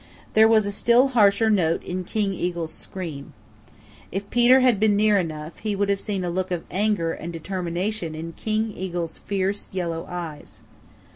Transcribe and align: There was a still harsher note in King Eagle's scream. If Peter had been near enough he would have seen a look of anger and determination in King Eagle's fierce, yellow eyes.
There 0.33 0.47
was 0.47 0.65
a 0.65 0.71
still 0.71 1.09
harsher 1.09 1.51
note 1.51 1.83
in 1.83 2.03
King 2.03 2.33
Eagle's 2.33 2.73
scream. 2.73 3.33
If 4.11 4.31
Peter 4.31 4.61
had 4.61 4.79
been 4.79 4.95
near 4.95 5.19
enough 5.19 5.59
he 5.59 5.75
would 5.75 5.89
have 5.89 5.99
seen 6.01 6.23
a 6.23 6.31
look 6.31 6.49
of 6.49 6.65
anger 6.71 7.11
and 7.13 7.31
determination 7.31 8.15
in 8.15 8.33
King 8.33 8.75
Eagle's 8.75 9.19
fierce, 9.19 9.69
yellow 9.71 10.07
eyes. 10.09 10.61